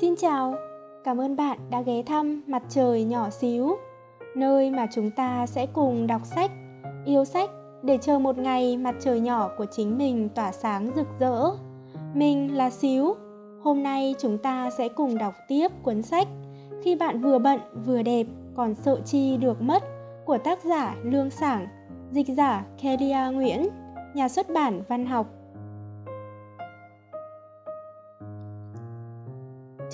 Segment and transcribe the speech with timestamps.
[0.00, 0.54] Xin chào,
[1.04, 3.76] cảm ơn bạn đã ghé thăm Mặt trời nhỏ xíu,
[4.36, 6.50] nơi mà chúng ta sẽ cùng đọc sách,
[7.04, 7.50] yêu sách
[7.82, 11.50] để chờ một ngày mặt trời nhỏ của chính mình tỏa sáng rực rỡ.
[12.14, 13.14] Mình là Xíu,
[13.62, 16.28] hôm nay chúng ta sẽ cùng đọc tiếp cuốn sách
[16.82, 19.82] Khi bạn vừa bận vừa đẹp còn sợ chi được mất
[20.24, 21.66] của tác giả Lương Sảng,
[22.10, 23.68] dịch giả Kelia Nguyễn,
[24.14, 25.26] nhà xuất bản văn học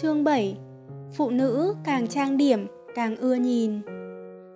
[0.03, 0.57] Chương 7
[1.13, 3.81] Phụ nữ càng trang điểm càng ưa nhìn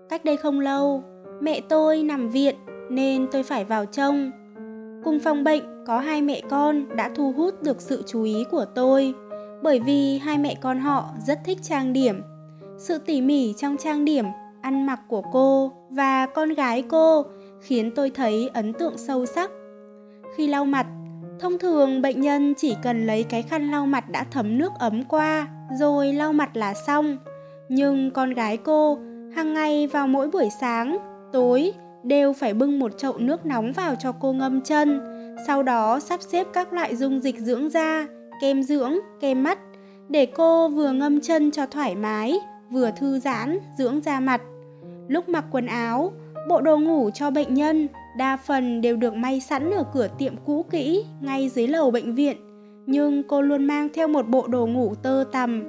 [0.08, 1.04] Cách đây không lâu,
[1.40, 2.54] mẹ tôi nằm viện
[2.90, 4.30] nên tôi phải vào trông.
[5.04, 8.64] Cùng phòng bệnh có hai mẹ con đã thu hút được sự chú ý của
[8.74, 9.14] tôi
[9.62, 12.22] bởi vì hai mẹ con họ rất thích trang điểm.
[12.78, 14.24] Sự tỉ mỉ trong trang điểm,
[14.60, 17.24] ăn mặc của cô và con gái cô
[17.60, 19.50] khiến tôi thấy ấn tượng sâu sắc.
[20.36, 20.86] Khi lau mặt,
[21.42, 25.04] Thông thường bệnh nhân chỉ cần lấy cái khăn lau mặt đã thấm nước ấm
[25.04, 27.18] qua rồi lau mặt là xong.
[27.68, 28.98] Nhưng con gái cô
[29.36, 30.98] hàng ngày vào mỗi buổi sáng,
[31.32, 35.00] tối đều phải bưng một chậu nước nóng vào cho cô ngâm chân,
[35.46, 38.06] sau đó sắp xếp các loại dung dịch dưỡng da,
[38.40, 39.58] kem dưỡng, kem mắt
[40.08, 42.38] để cô vừa ngâm chân cho thoải mái,
[42.70, 44.40] vừa thư giãn, dưỡng da mặt.
[45.08, 46.12] Lúc mặc quần áo,
[46.48, 50.34] bộ đồ ngủ cho bệnh nhân đa phần đều được may sẵn ở cửa tiệm
[50.46, 52.36] cũ kỹ, ngay dưới lầu bệnh viện.
[52.86, 55.62] Nhưng cô luôn mang theo một bộ đồ ngủ tơ tằm,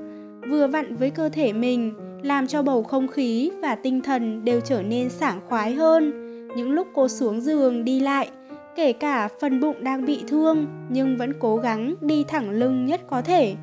[0.50, 4.59] vừa vặn với cơ thể mình, làm cho bầu không khí và tinh thần đều
[4.59, 6.13] trở nên sảng khoái hơn.
[6.55, 8.30] Những lúc cô xuống giường đi lại,
[8.75, 13.02] kể cả phần bụng đang bị thương, nhưng vẫn cố gắng đi thẳng lưng nhất
[13.09, 13.55] có thể.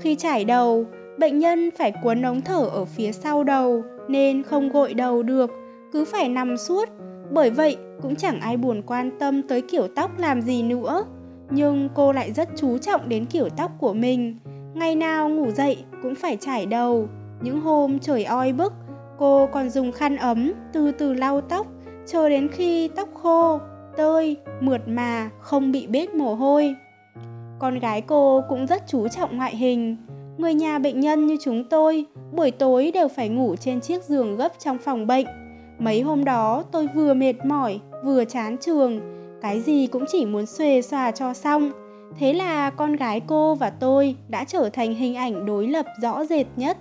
[0.00, 0.86] Khi chải đầu,
[1.18, 5.50] bệnh nhân phải cuốn ống thở ở phía sau đầu, nên không gội đầu được,
[5.92, 6.88] cứ phải nằm suốt.
[7.30, 11.04] Bởi vậy cũng chẳng ai buồn quan tâm tới kiểu tóc làm gì nữa.
[11.50, 14.36] Nhưng cô lại rất chú trọng đến kiểu tóc của mình.
[14.74, 17.08] Ngày nào ngủ dậy cũng phải chải đầu.
[17.42, 18.72] Những hôm trời oi bức,
[19.18, 21.66] cô còn dùng khăn ấm từ từ lau tóc
[22.06, 23.60] chờ đến khi tóc khô,
[23.96, 26.74] tơi, mượt mà, không bị bết mồ hôi.
[27.58, 29.96] Con gái cô cũng rất chú trọng ngoại hình.
[30.38, 34.36] Người nhà bệnh nhân như chúng tôi, buổi tối đều phải ngủ trên chiếc giường
[34.36, 35.26] gấp trong phòng bệnh
[35.78, 39.00] mấy hôm đó tôi vừa mệt mỏi, vừa chán trường.
[39.42, 41.72] Cái gì cũng chỉ muốn xuề xòa cho xong.
[42.18, 46.24] Thế là con gái cô và tôi đã trở thành hình ảnh đối lập rõ
[46.24, 46.76] rệt nhất.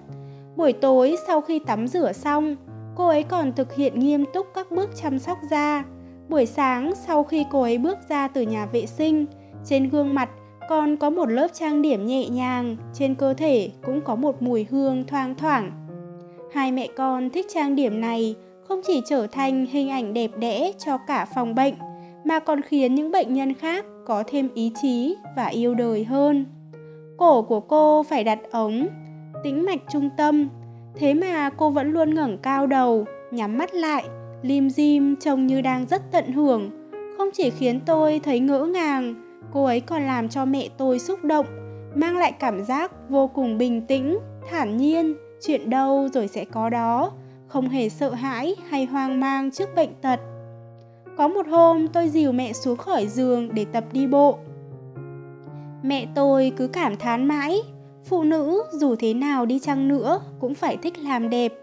[0.56, 2.56] Buổi tối sau khi tắm rửa xong,
[2.96, 5.84] cô ấy còn thực hiện nghiêm túc các bước chăm sóc da.
[6.30, 9.26] Buổi sáng sau khi cô ấy bước ra từ nhà vệ sinh,
[9.66, 10.30] trên gương mặt
[10.70, 14.68] còn có một lớp trang điểm nhẹ nhàng, trên cơ thể cũng có một mùi
[14.70, 15.72] hương thoang thoảng.
[16.54, 18.36] Hai mẹ con thích trang điểm này
[18.68, 21.74] không chỉ trở thành hình ảnh đẹp đẽ cho cả phòng bệnh,
[22.26, 26.46] mà còn khiến những bệnh nhân khác có thêm ý chí và yêu đời hơn.
[27.18, 28.88] Cổ của cô phải đặt ống,
[29.44, 30.50] tĩnh mạch trung tâm,
[30.96, 34.04] thế mà cô vẫn luôn ngẩng cao đầu, nhắm mắt lại,
[34.42, 36.70] lim dim trông như đang rất tận hưởng.
[37.18, 39.16] Không chỉ khiến tôi thấy ngỡ ngàng,
[39.54, 41.46] cô ấy còn làm cho mẹ tôi xúc động,
[41.96, 44.18] mang lại cảm giác vô cùng bình tĩnh,
[44.52, 47.12] thản nhiên, chuyện đâu rồi sẽ có đó
[47.48, 50.20] không hề sợ hãi hay hoang mang trước bệnh tật.
[51.18, 54.38] Có một hôm tôi dìu mẹ xuống khỏi giường để tập đi bộ.
[55.84, 57.62] Mẹ tôi cứ cảm thán mãi,
[58.06, 61.54] phụ nữ dù thế nào đi chăng nữa cũng phải thích làm đẹp,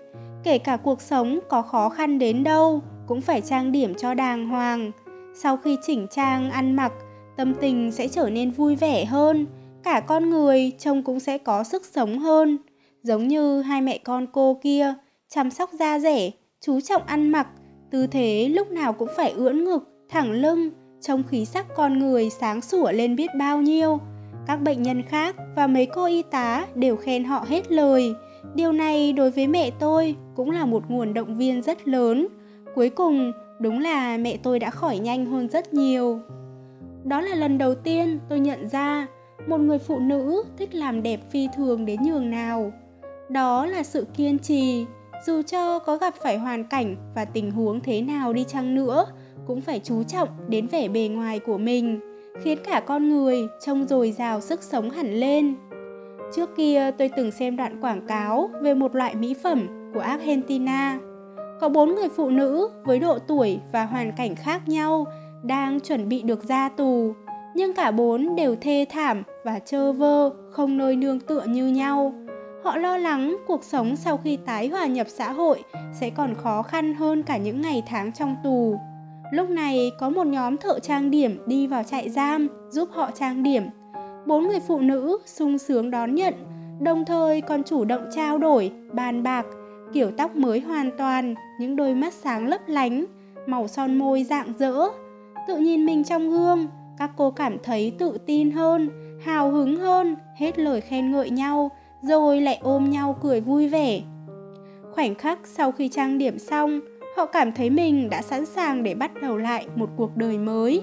[0.43, 4.49] kể cả cuộc sống có khó khăn đến đâu cũng phải trang điểm cho đàng
[4.49, 4.91] hoàng.
[5.35, 6.93] Sau khi chỉnh trang ăn mặc,
[7.37, 9.47] tâm tình sẽ trở nên vui vẻ hơn,
[9.83, 12.59] cả con người trông cũng sẽ có sức sống hơn.
[13.03, 14.95] Giống như hai mẹ con cô kia,
[15.35, 16.31] chăm sóc da rẻ,
[16.61, 17.47] chú trọng ăn mặc,
[17.91, 22.31] tư thế lúc nào cũng phải ưỡn ngực, thẳng lưng, trông khí sắc con người
[22.31, 23.99] sáng sủa lên biết bao nhiêu.
[24.47, 28.15] Các bệnh nhân khác và mấy cô y tá đều khen họ hết lời.
[28.55, 32.29] Điều này đối với mẹ tôi cũng là một nguồn động viên rất lớn.
[32.75, 36.21] Cuối cùng, đúng là mẹ tôi đã khỏi nhanh hơn rất nhiều.
[37.05, 39.07] Đó là lần đầu tiên tôi nhận ra
[39.47, 42.73] một người phụ nữ thích làm đẹp phi thường đến nhường nào.
[43.29, 44.87] Đó là sự kiên trì,
[45.27, 49.07] dù cho có gặp phải hoàn cảnh và tình huống thế nào đi chăng nữa,
[49.47, 52.01] cũng phải chú trọng đến vẻ bề ngoài của mình,
[52.43, 55.55] khiến cả con người trông dồi dào sức sống hẳn lên.
[56.35, 60.99] Trước kia tôi từng xem đoạn quảng cáo về một loại mỹ phẩm của argentina.
[61.61, 65.07] Có bốn người phụ nữ với độ tuổi và hoàn cảnh khác nhau
[65.45, 67.15] đang chuẩn bị được ra tù,
[67.55, 72.13] nhưng cả bốn đều thê thảm và trơ vơ, không nơi nương tựa như nhau.
[72.65, 75.63] Họ lo lắng cuộc sống sau khi tái hòa nhập xã hội
[75.93, 78.79] sẽ còn khó khăn hơn cả những ngày tháng trong tù.
[79.33, 83.43] Lúc này có một nhóm thợ trang điểm đi vào trại giam giúp họ trang
[83.43, 83.63] điểm.
[84.27, 86.35] Bốn người phụ nữ sung sướng đón nhận,
[86.81, 89.47] đồng thời còn chủ động trao đổi, bàn bạc,
[89.93, 93.05] kiểu tóc mới hoàn toàn, những đôi mắt sáng lấp lánh,
[93.47, 94.89] màu son môi dạng dỡ.
[95.49, 96.67] Tự nhìn mình trong gương,
[96.99, 98.91] các cô cảm thấy tự tin hơn,
[99.25, 101.71] hào hứng hơn, hết lời khen ngợi nhau,
[102.05, 104.01] rồi lại ôm nhau cười vui vẻ.
[104.93, 106.81] Khoảnh khắc sau khi trang điểm xong,
[107.17, 110.83] họ cảm thấy mình đã sẵn sàng để bắt đầu lại một cuộc đời mới.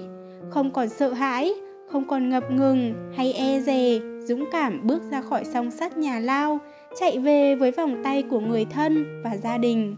[0.50, 1.52] Không còn sợ hãi,
[1.92, 6.18] không còn ngập ngừng hay e dè, dũng cảm bước ra khỏi song sắt nhà
[6.18, 6.58] lao,
[7.00, 9.96] chạy về với vòng tay của người thân và gia đình.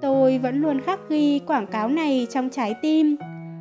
[0.00, 3.16] Tôi vẫn luôn khắc ghi quảng cáo này trong trái tim,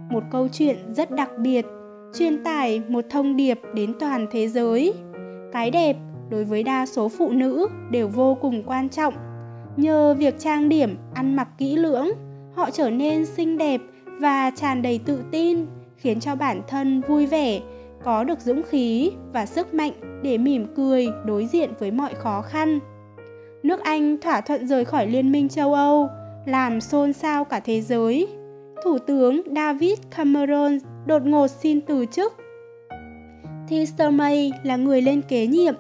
[0.09, 1.65] một câu chuyện rất đặc biệt,
[2.13, 4.94] truyền tải một thông điệp đến toàn thế giới.
[5.51, 5.95] Cái đẹp
[6.31, 9.13] đối với đa số phụ nữ đều vô cùng quan trọng.
[9.78, 12.10] Nhờ việc trang điểm, ăn mặc kỹ lưỡng,
[12.56, 13.81] họ trở nên xinh đẹp
[14.19, 15.66] và tràn đầy tự tin,
[15.98, 17.60] khiến cho bản thân vui vẻ,
[18.04, 19.92] có được dũng khí và sức mạnh
[20.24, 22.80] để mỉm cười đối diện với mọi khó khăn.
[23.63, 26.10] Nước Anh thỏa thuận rời khỏi Liên minh châu Âu,
[26.45, 28.28] làm xôn xao cả thế giới.
[28.83, 32.33] Thủ tướng David Cameron đột ngột xin từ chức.
[33.69, 35.74] Theresa May là người lên kế nhiệm.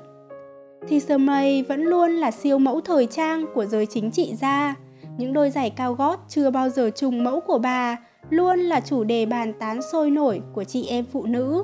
[0.87, 4.75] Thì Sơ Mây vẫn luôn là siêu mẫu thời trang của giới chính trị gia.
[5.17, 7.97] Những đôi giày cao gót chưa bao giờ trùng mẫu của bà
[8.29, 11.63] luôn là chủ đề bàn tán sôi nổi của chị em phụ nữ.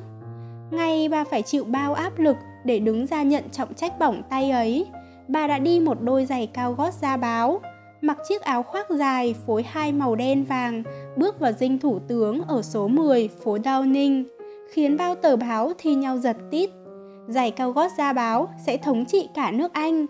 [0.71, 2.35] Ngay bà phải chịu bao áp lực
[2.65, 4.85] để đứng ra nhận trọng trách bỏng tay ấy,
[5.27, 7.61] bà đã đi một đôi giày cao gót da báo,
[8.01, 10.83] mặc chiếc áo khoác dài phối hai màu đen vàng,
[11.17, 14.23] bước vào dinh thủ tướng ở số 10 phố Downing,
[14.71, 16.69] khiến bao tờ báo thi nhau giật tít.
[17.27, 20.05] Giày cao gót da báo sẽ thống trị cả nước Anh.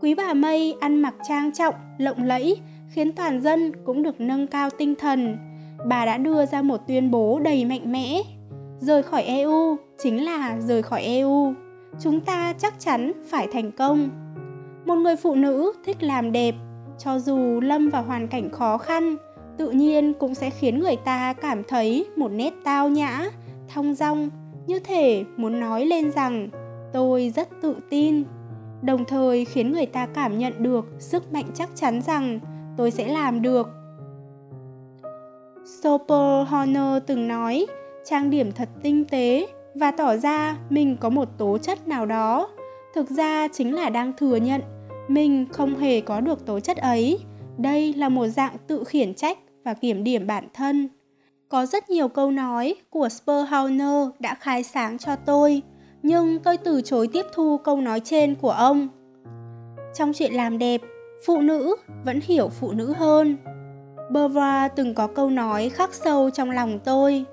[0.00, 4.46] Quý bà Mây ăn mặc trang trọng, lộng lẫy, khiến toàn dân cũng được nâng
[4.46, 5.36] cao tinh thần.
[5.88, 8.22] Bà đã đưa ra một tuyên bố đầy mạnh mẽ.
[8.80, 11.54] Rời khỏi EU chính là rời khỏi EU.
[12.00, 14.08] Chúng ta chắc chắn phải thành công.
[14.86, 16.54] Một người phụ nữ thích làm đẹp
[16.98, 19.16] cho dù lâm vào hoàn cảnh khó khăn
[19.60, 23.26] tự nhiên cũng sẽ khiến người ta cảm thấy một nét tao nhã
[23.68, 24.30] thong dong
[24.66, 26.48] như thể muốn nói lên rằng
[26.92, 28.24] tôi rất tự tin.
[28.82, 32.40] Đồng thời khiến người ta cảm nhận được sức mạnh chắc chắn rằng
[32.76, 33.68] tôi sẽ làm được.
[35.82, 37.66] Soper Horner từng nói,
[38.04, 42.48] trang điểm thật tinh tế và tỏ ra mình có một tố chất nào đó.
[42.94, 44.60] Thực ra chính là đang thừa nhận,
[45.08, 47.18] mình không hề có được tố chất ấy.
[47.58, 50.88] Đây là một dạng tự khiển trách và kiểm điểm bản thân.
[51.48, 55.62] Có rất nhiều câu nói của Spurhauner đã khai sáng cho tôi
[56.02, 58.88] nhưng tôi từ chối tiếp thu câu nói trên của ông.
[59.94, 60.80] Trong chuyện làm đẹp,
[61.26, 63.36] phụ nữ vẫn hiểu phụ nữ hơn.
[64.10, 67.24] Beauvoir từng có câu nói khắc sâu trong lòng tôi.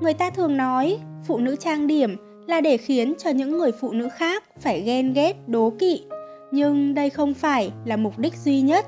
[0.00, 3.92] Người ta thường nói, phụ nữ trang điểm là để khiến cho những người phụ
[3.92, 6.04] nữ khác phải ghen ghét, đố kỵ.
[6.50, 8.86] Nhưng đây không phải là mục đích duy nhất.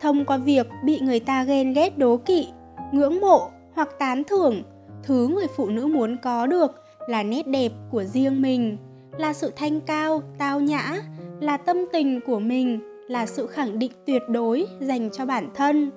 [0.00, 2.48] Thông qua việc bị người ta ghen ghét, đố kỵ,
[2.92, 4.62] ngưỡng mộ hoặc tán thưởng
[5.02, 8.76] thứ người phụ nữ muốn có được là nét đẹp của riêng mình,
[9.18, 10.96] là sự thanh cao, tao nhã,
[11.40, 15.90] là tâm tình của mình, là sự khẳng định tuyệt đối dành cho bản thân.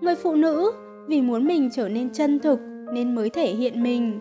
[0.00, 0.72] Người phụ nữ
[1.08, 2.60] vì muốn mình trở nên chân thực
[2.92, 4.18] nên mới thể hiện mình.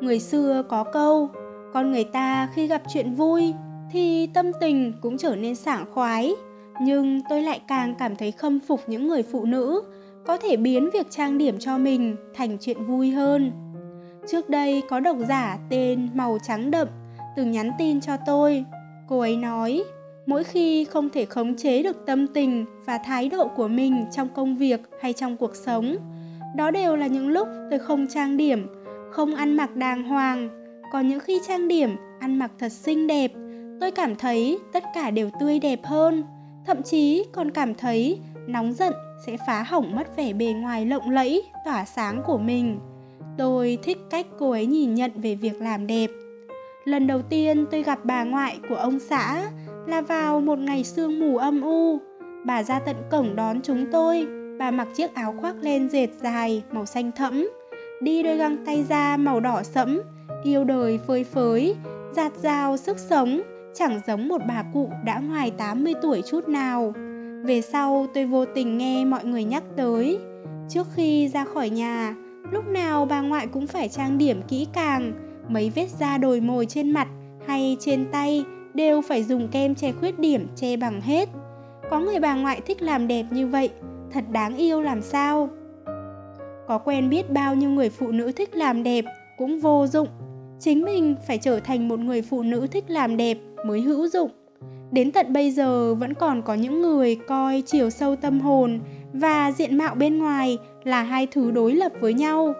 [0.00, 1.28] Người xưa có câu,
[1.72, 3.54] con người ta khi gặp chuyện vui
[3.92, 6.34] thì tâm tình cũng trở nên sảng khoái,
[6.82, 9.82] nhưng tôi lại càng cảm thấy khâm phục những người phụ nữ
[10.26, 13.52] có thể biến việc trang điểm cho mình thành chuyện vui hơn
[14.32, 16.88] trước đây có độc giả tên màu trắng đậm
[17.36, 18.64] từng nhắn tin cho tôi.
[19.08, 19.84] Cô ấy nói,
[20.26, 24.28] mỗi khi không thể khống chế được tâm tình và thái độ của mình trong
[24.28, 25.96] công việc hay trong cuộc sống,
[26.56, 28.66] đó đều là những lúc tôi không trang điểm,
[29.10, 30.48] không ăn mặc đàng hoàng.
[30.92, 33.32] Còn những khi trang điểm, ăn mặc thật xinh đẹp,
[33.80, 36.24] tôi cảm thấy tất cả đều tươi đẹp hơn.
[36.66, 38.92] Thậm chí còn cảm thấy nóng giận
[39.26, 42.80] sẽ phá hỏng mất vẻ bề ngoài lộng lẫy, tỏa sáng của mình
[43.38, 46.10] tôi thích cách cô ấy nhìn nhận về việc làm đẹp.
[46.84, 49.50] Lần đầu tiên tôi gặp bà ngoại của ông xã
[49.86, 51.98] là vào một ngày sương mù âm u.
[52.46, 54.26] Bà ra tận cổng đón chúng tôi.
[54.58, 57.48] Bà mặc chiếc áo khoác len dệt dài màu xanh thẫm
[58.00, 60.00] đi đôi găng tay da màu đỏ sẫm
[60.44, 61.76] yêu đời phơi phới
[62.12, 63.42] giạt rào sức sống
[63.74, 66.94] chẳng giống một bà cụ đã ngoài 80 tuổi chút nào.
[67.44, 70.18] Về sau tôi vô tình nghe mọi người nhắc tới,
[70.68, 72.14] trước khi ra khỏi nhà,
[72.50, 75.12] lúc nào bà ngoại cũng phải trang điểm kỹ càng,
[75.48, 77.08] mấy vết da đồi mồi trên mặt
[77.46, 78.44] hay trên tay
[78.74, 81.28] đều phải dùng kem che khuyết điểm che bằng hết.
[81.90, 83.70] Có người bà ngoại thích làm đẹp như vậy,
[84.12, 85.48] thật đáng yêu làm sao.
[86.68, 89.04] Có quen biết bao nhiêu người phụ nữ thích làm đẹp
[89.38, 90.08] cũng vô dụng
[90.60, 94.30] chính mình phải trở thành một người phụ nữ thích làm đẹp mới hữu dụng
[94.92, 98.80] Đến tận bây giờ vẫn còn có những người coi chiều sâu tâm hồn
[99.12, 102.54] và diện mạo bên ngoài là hai thứ đối lập với nhau.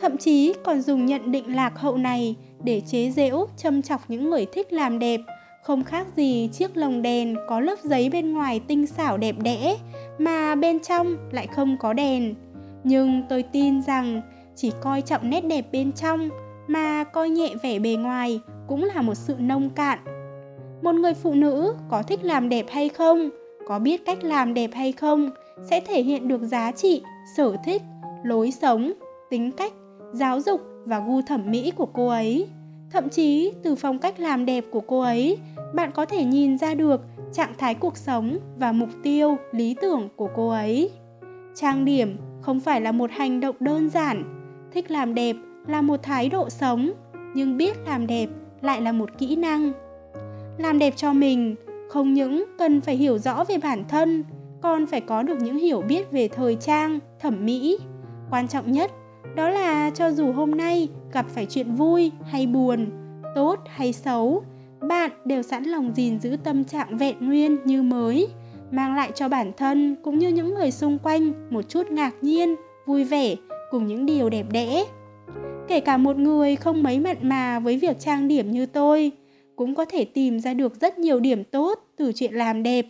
[0.00, 2.34] Thậm chí còn dùng nhận định lạc hậu này
[2.64, 5.20] để chế giễu châm chọc những người thích làm đẹp,
[5.62, 9.76] không khác gì chiếc lồng đèn có lớp giấy bên ngoài tinh xảo đẹp đẽ
[10.18, 12.34] mà bên trong lại không có đèn.
[12.84, 14.20] Nhưng tôi tin rằng
[14.56, 16.28] chỉ coi trọng nét đẹp bên trong
[16.66, 19.98] mà coi nhẹ vẻ bề ngoài cũng là một sự nông cạn.
[20.82, 23.30] Một người phụ nữ có thích làm đẹp hay không,
[23.66, 25.30] có biết cách làm đẹp hay không
[25.62, 27.02] sẽ thể hiện được giá trị,
[27.36, 27.82] sở thích,
[28.24, 28.92] lối sống,
[29.30, 29.72] tính cách,
[30.12, 32.48] giáo dục và gu thẩm mỹ của cô ấy.
[32.90, 35.38] Thậm chí từ phong cách làm đẹp của cô ấy,
[35.74, 37.00] bạn có thể nhìn ra được
[37.32, 40.90] trạng thái cuộc sống và mục tiêu, lý tưởng của cô ấy.
[41.54, 44.24] Trang điểm không phải là một hành động đơn giản,
[44.72, 45.36] thích làm đẹp
[45.66, 46.92] là một thái độ sống,
[47.34, 48.26] nhưng biết làm đẹp
[48.60, 49.72] lại là một kỹ năng.
[50.58, 51.54] Làm đẹp cho mình
[51.88, 54.24] không những cần phải hiểu rõ về bản thân,
[54.62, 57.78] con phải có được những hiểu biết về thời trang, thẩm mỹ.
[58.30, 58.90] Quan trọng nhất
[59.36, 62.86] đó là cho dù hôm nay gặp phải chuyện vui hay buồn,
[63.34, 64.42] tốt hay xấu,
[64.88, 68.28] bạn đều sẵn lòng gìn giữ tâm trạng vẹn nguyên như mới,
[68.70, 72.54] mang lại cho bản thân cũng như những người xung quanh một chút ngạc nhiên,
[72.86, 73.34] vui vẻ
[73.70, 74.84] cùng những điều đẹp đẽ.
[75.68, 79.12] Kể cả một người không mấy mặn mà với việc trang điểm như tôi,
[79.56, 82.86] cũng có thể tìm ra được rất nhiều điểm tốt từ chuyện làm đẹp.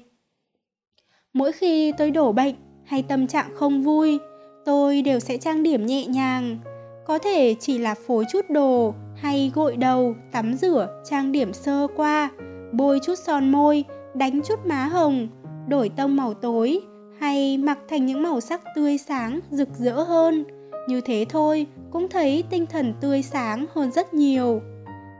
[1.37, 4.19] Mỗi khi tôi đổ bệnh hay tâm trạng không vui,
[4.65, 6.59] tôi đều sẽ trang điểm nhẹ nhàng.
[7.07, 11.87] Có thể chỉ là phối chút đồ hay gội đầu, tắm rửa, trang điểm sơ
[11.97, 12.31] qua,
[12.73, 15.29] bôi chút son môi, đánh chút má hồng,
[15.69, 16.81] đổi tông màu tối
[17.19, 20.45] hay mặc thành những màu sắc tươi sáng, rực rỡ hơn.
[20.89, 24.61] Như thế thôi cũng thấy tinh thần tươi sáng hơn rất nhiều.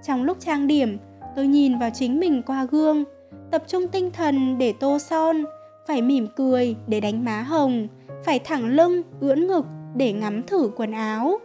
[0.07, 0.99] Trong lúc trang điểm,
[1.37, 3.05] tôi nhìn vào chính mình qua gương,
[3.51, 5.45] tập trung tinh thần để tô son,
[5.87, 7.89] phải mỉm cười để đánh má hồng,
[8.25, 9.67] phải thẳng lưng, ưỡn ngực
[9.97, 11.39] để ngắm thử quần áo.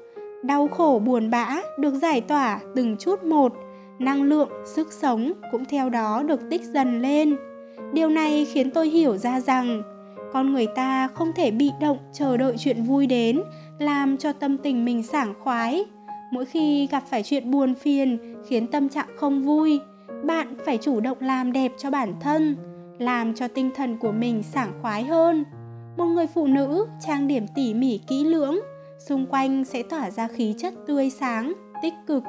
[0.44, 3.54] Đau khổ buồn bã được giải tỏa từng chút một,
[4.00, 7.36] năng lượng, sức sống cũng theo đó được tích dần lên.
[7.94, 9.82] Điều này khiến tôi hiểu ra rằng
[10.34, 13.42] con người ta không thể bị động chờ đợi chuyện vui đến
[13.80, 15.86] làm cho tâm tình mình sảng khoái.
[16.32, 19.80] Mỗi khi gặp phải chuyện buồn phiền khiến tâm trạng không vui,
[20.24, 22.56] bạn phải chủ động làm đẹp cho bản thân,
[23.02, 25.44] làm cho tinh thần của mình sảng khoái hơn.
[25.98, 28.60] Một người phụ nữ trang điểm tỉ mỉ kỹ lưỡng,
[29.08, 32.24] xung quanh sẽ tỏa ra khí chất tươi sáng, tích cực.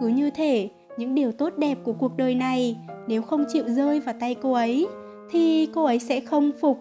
[0.00, 2.76] Cứ như thể những điều tốt đẹp của cuộc đời này
[3.08, 4.88] nếu không chịu rơi vào tay cô ấy
[5.30, 6.80] thì cô ấy sẽ không phục.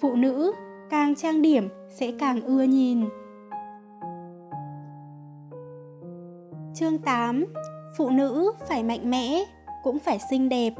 [0.00, 0.52] Phụ nữ
[0.90, 3.04] càng trang điểm sẽ càng ưa nhìn.
[6.74, 7.44] Chương 8
[7.96, 9.44] Phụ nữ phải mạnh mẽ,
[9.82, 10.72] cũng phải xinh đẹp.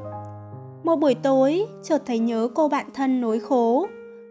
[0.84, 3.86] Một buổi tối, chợt thấy nhớ cô bạn thân nối khố.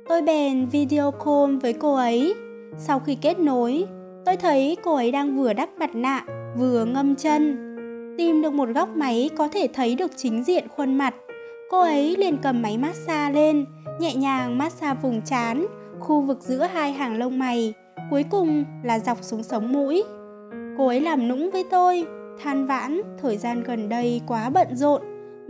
[0.09, 2.35] Tôi bèn video call với cô ấy.
[2.77, 3.85] Sau khi kết nối,
[4.25, 6.25] tôi thấy cô ấy đang vừa đắp mặt nạ,
[6.57, 7.57] vừa ngâm chân.
[8.17, 11.15] Tìm được một góc máy có thể thấy được chính diện khuôn mặt.
[11.71, 13.65] Cô ấy liền cầm máy massage lên,
[13.99, 15.65] nhẹ nhàng massage vùng trán,
[15.99, 17.73] khu vực giữa hai hàng lông mày,
[18.09, 20.03] cuối cùng là dọc xuống sống mũi.
[20.77, 22.05] Cô ấy làm nũng với tôi,
[22.43, 25.01] than vãn thời gian gần đây quá bận rộn.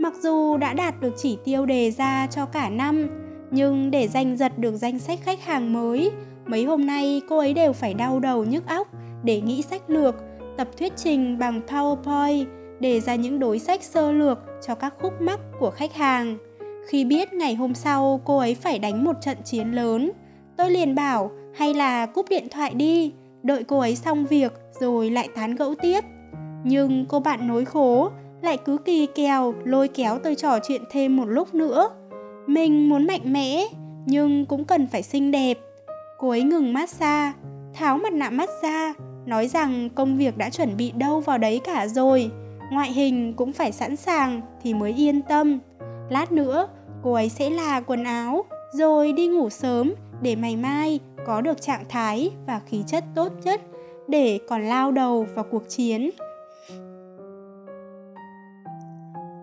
[0.06, 3.08] Mặc dù đã đạt được chỉ tiêu đề ra cho cả năm,
[3.50, 6.10] nhưng để giành giật được danh sách khách hàng mới,
[6.46, 8.88] mấy hôm nay cô ấy đều phải đau đầu nhức óc
[9.24, 10.14] để nghĩ sách lược,
[10.56, 12.44] tập thuyết trình bằng PowerPoint
[12.80, 16.36] để ra những đối sách sơ lược cho các khúc mắc của khách hàng.
[16.88, 20.12] Khi biết ngày hôm sau cô ấy phải đánh một trận chiến lớn,
[20.56, 25.10] tôi liền bảo hay là cúp điện thoại đi, đợi cô ấy xong việc rồi
[25.10, 26.00] lại tán gẫu tiếp.
[26.64, 28.10] Nhưng cô bạn nối khố
[28.46, 31.88] lại cứ kỳ kèo lôi kéo tôi trò chuyện thêm một lúc nữa.
[32.46, 33.64] Mình muốn mạnh mẽ,
[34.06, 35.58] nhưng cũng cần phải xinh đẹp.
[36.18, 37.32] Cô ấy ngừng massage,
[37.74, 38.92] tháo mặt nạ massage,
[39.26, 42.30] nói rằng công việc đã chuẩn bị đâu vào đấy cả rồi.
[42.72, 45.58] Ngoại hình cũng phải sẵn sàng thì mới yên tâm.
[46.10, 46.68] Lát nữa,
[47.02, 51.62] cô ấy sẽ là quần áo, rồi đi ngủ sớm để ngày mai có được
[51.62, 53.60] trạng thái và khí chất tốt nhất
[54.08, 56.10] để còn lao đầu vào cuộc chiến.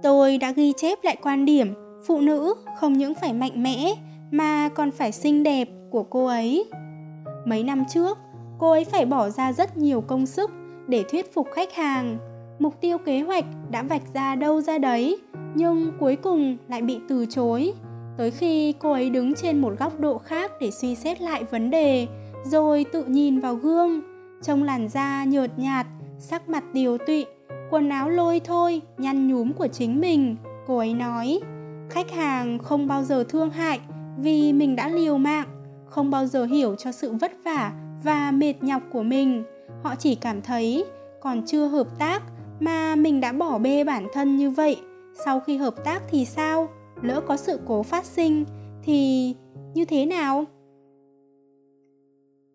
[0.03, 1.73] Tôi đã ghi chép lại quan điểm
[2.05, 3.95] phụ nữ không những phải mạnh mẽ
[4.31, 6.65] mà còn phải xinh đẹp của cô ấy.
[7.45, 8.17] Mấy năm trước,
[8.59, 10.51] cô ấy phải bỏ ra rất nhiều công sức
[10.87, 12.17] để thuyết phục khách hàng.
[12.59, 15.17] Mục tiêu kế hoạch đã vạch ra đâu ra đấy,
[15.55, 17.73] nhưng cuối cùng lại bị từ chối.
[18.17, 21.69] Tới khi cô ấy đứng trên một góc độ khác để suy xét lại vấn
[21.69, 22.07] đề,
[22.45, 24.01] rồi tự nhìn vào gương,
[24.41, 27.25] trông làn da nhợt nhạt, sắc mặt tiều tụy,
[27.69, 30.35] quần áo lôi thôi, nhăn nhúm của chính mình,
[30.67, 31.39] cô ấy nói,
[31.89, 33.79] khách hàng không bao giờ thương hại
[34.17, 35.47] vì mình đã liều mạng
[35.93, 39.43] không bao giờ hiểu cho sự vất vả và mệt nhọc của mình.
[39.83, 40.85] Họ chỉ cảm thấy
[41.21, 42.21] còn chưa hợp tác
[42.59, 44.77] mà mình đã bỏ bê bản thân như vậy.
[45.25, 46.69] Sau khi hợp tác thì sao?
[47.01, 48.45] Lỡ có sự cố phát sinh
[48.83, 49.33] thì
[49.73, 50.45] như thế nào?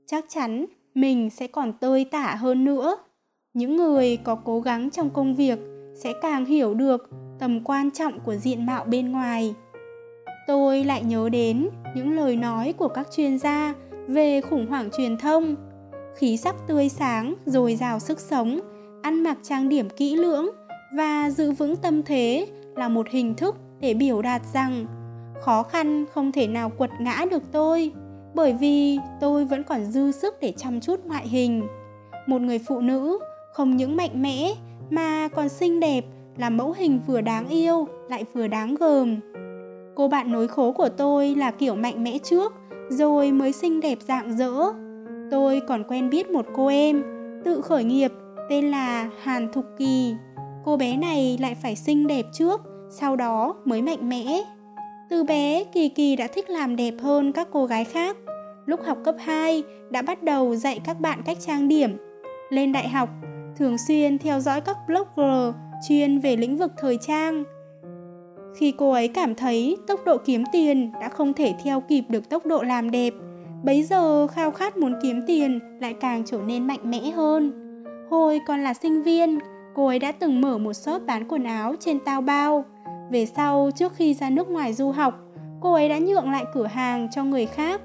[0.07, 2.97] Chắc chắn mình sẽ còn tơi tả hơn nữa
[3.59, 5.59] những người có cố gắng trong công việc
[5.95, 9.55] sẽ càng hiểu được tầm quan trọng của diện mạo bên ngoài.
[10.47, 13.75] Tôi lại nhớ đến những lời nói của các chuyên gia
[14.07, 15.57] về khủng hoảng truyền thông.
[16.17, 18.61] Khí sắc tươi sáng dồi dào sức sống,
[19.03, 20.49] ăn mặc trang điểm kỹ lưỡng
[20.97, 22.47] và giữ vững tâm thế
[22.77, 24.87] là một hình thức để biểu đạt rằng
[25.41, 27.93] khó khăn không thể nào quật ngã được tôi,
[28.35, 31.67] bởi vì tôi vẫn còn dư sức để chăm chút ngoại hình.
[32.27, 33.19] Một người phụ nữ
[33.59, 34.55] không những mạnh mẽ,
[34.91, 36.05] mà còn xinh đẹp,
[36.37, 39.17] là mẫu hình vừa đáng yêu, lại vừa đáng gờm.
[39.95, 42.53] Cô bạn nối khố của tôi là kiểu mạnh mẽ trước,
[42.89, 44.53] rồi mới xinh đẹp dạng dỡ
[45.31, 47.03] tôi còn quen biết một cô em,
[47.45, 48.13] tự khởi nghiệp,
[48.49, 50.15] tên là hàn thục kỳ.
[50.65, 52.61] Cô bé này lại phải xinh đẹp trước,
[52.91, 54.43] sau đó mới mạnh mẽ.
[55.11, 58.17] Từ bé, kỳ kỳ đã thích làm đẹp hơn các cô gái khác.
[58.67, 61.97] Lúc học cấp 2 đã bắt đầu dạy các bạn cách trang điểm.
[62.51, 63.09] Lên đại học
[63.59, 65.55] thường xuyên theo dõi các blogger
[65.89, 67.45] chuyên về lĩnh vực thời trang.
[68.57, 72.29] Khi cô ấy cảm thấy tốc độ kiếm tiền đã không thể theo kịp được
[72.29, 73.13] tốc độ làm đẹp,
[73.63, 77.53] bấy giờ khao khát muốn kiếm tiền lại càng trở nên mạnh mẽ hơn.
[78.11, 79.39] Hồi còn là sinh viên,
[79.75, 82.65] cô ấy đã từng mở một shop bán quần áo trên tao bao
[83.11, 85.15] về sau, trước khi ra nước ngoài du học,
[85.61, 87.81] cô ấy đã nhượng lại cửa hàng cho người khác.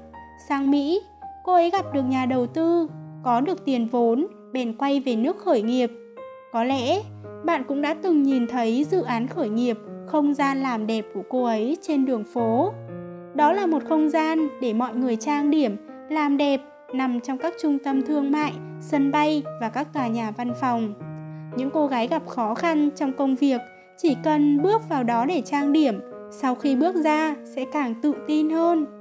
[0.48, 1.00] Sang mỹ,
[1.44, 2.88] cô ấy gặp được nhà đầu tư,
[3.24, 5.90] có được tiền vốn bèn quay về nước khởi nghiệp.
[6.52, 7.00] Có lẽ
[7.44, 11.22] bạn cũng đã từng nhìn thấy dự án khởi nghiệp, không gian làm đẹp của
[11.28, 12.72] cô ấy trên đường phố.
[13.34, 15.76] Đó là một không gian để mọi người trang điểm,
[16.10, 16.60] làm đẹp,
[16.92, 20.94] nằm trong các trung tâm thương mại, sân bay và các tòa nhà văn phòng.
[21.56, 23.60] Những cô gái gặp khó khăn trong công việc
[23.96, 26.00] chỉ cần bước vào đó để trang điểm,
[26.30, 28.93] sau khi bước ra sẽ càng tự tin hơn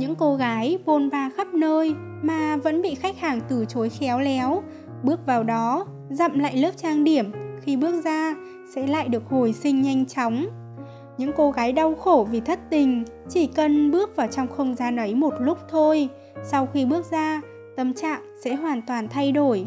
[0.00, 4.20] những cô gái bôn ba khắp nơi mà vẫn bị khách hàng từ chối khéo
[4.20, 4.62] léo.
[5.02, 7.32] Bước vào đó, dặm lại lớp trang điểm.
[7.62, 8.34] Khi bước ra,
[8.74, 10.46] sẽ lại được hồi sinh nhanh chóng.
[11.18, 14.96] Những cô gái đau khổ vì thất tình chỉ cần bước vào trong không gian
[14.96, 16.08] ấy một lúc thôi.
[16.44, 17.40] Sau khi bước ra,
[17.76, 19.66] tâm trạng sẽ hoàn toàn thay đổi.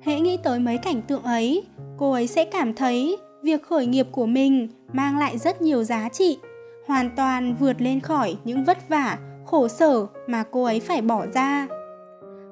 [0.00, 1.62] Hễ nghĩ tới mấy cảnh tượng ấy,
[1.98, 6.08] cô ấy sẽ cảm thấy việc khởi nghiệp của mình mang lại rất nhiều giá
[6.08, 6.38] trị,
[6.86, 9.18] hoàn toàn vượt lên khỏi những vất vả
[9.50, 11.68] khổ sở mà cô ấy phải bỏ ra.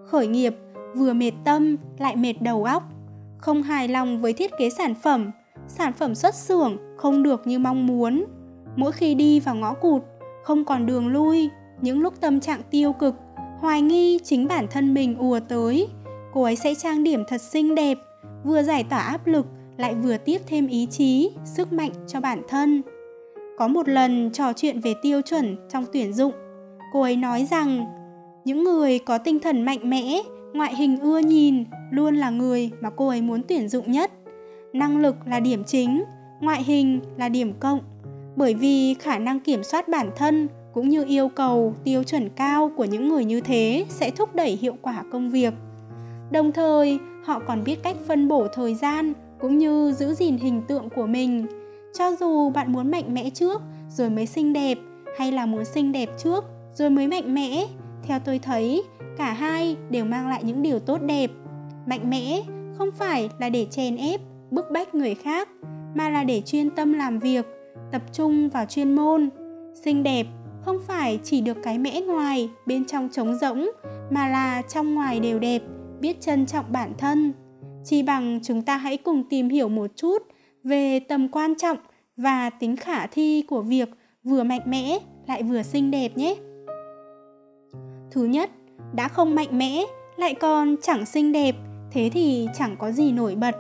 [0.07, 0.55] Khởi nghiệp,
[0.97, 2.83] vừa mệt tâm, lại mệt đầu óc.
[3.39, 5.31] Không hài lòng với thiết kế sản phẩm
[5.69, 8.25] sản phẩm xuất xưởng không được như mong muốn.
[8.77, 10.03] Mỗi khi đi vào ngõ cụt,
[10.45, 11.49] không còn đường lui,
[11.81, 13.15] những lúc tâm trạng tiêu cực,
[13.59, 15.89] hoài nghi chính bản thân mình ùa tới,
[16.33, 17.99] cô ấy sẽ trang điểm thật xinh đẹp,
[18.45, 22.43] vừa giải tỏa áp lực, lại vừa tiếp thêm ý chí, sức mạnh cho bản
[22.49, 22.83] thân.
[23.59, 26.33] Có một lần trò chuyện về tiêu chuẩn trong tuyển dụng
[26.93, 27.87] cô ấy nói rằng,
[28.45, 30.23] những người có tinh thần mạnh mẽ,
[30.55, 34.11] ngoại hình ưa nhìn, luôn là người mà cô ấy muốn tuyển dụng nhất.
[34.73, 36.05] Năng lực là điểm chính,
[36.41, 37.81] ngoại hình là điểm cộng.
[38.37, 42.71] Bởi vì khả năng kiểm soát bản thân cũng như yêu cầu tiêu chuẩn cao
[42.77, 45.55] của những người như thế sẽ thúc đẩy hiệu quả công việc.
[46.31, 50.63] Đồng thời, họ còn biết cách phân bổ thời gian cũng như giữ gìn hình
[50.69, 51.47] tượng của mình.
[51.99, 54.79] Cho dù bạn muốn mạnh mẽ trước rồi mới xinh đẹp,
[55.19, 56.45] hay là muốn xinh đẹp trước
[56.79, 57.67] rồi mới mạnh mẽ.
[58.03, 58.83] Theo tôi thấy,
[59.17, 61.31] cả hai đều mang lại những điều tốt đẹp.
[61.87, 62.43] Mạnh mẽ
[62.79, 65.49] không phải là để chèn ép, bức bách người khác,
[65.95, 67.47] mà là để chuyên tâm làm việc,
[67.93, 69.31] tập trung vào chuyên môn.
[69.85, 70.27] Xinh đẹp
[70.65, 73.71] không phải chỉ được cái mẽ ngoài bên trong trống rỗng,
[74.11, 75.63] mà là trong ngoài đều đẹp,
[76.01, 77.33] biết trân trọng bản thân.
[77.85, 80.19] Chỉ bằng chúng ta hãy cùng tìm hiểu một chút
[80.65, 81.77] về tầm quan trọng
[82.17, 83.89] và tính khả thi của việc
[84.25, 86.35] vừa mạnh mẽ lại vừa xinh đẹp nhé
[88.19, 88.51] thứ nhất,
[88.93, 89.83] đã không mạnh mẽ,
[90.17, 91.55] lại còn chẳng xinh đẹp,
[91.93, 93.55] thế thì chẳng có gì nổi bật.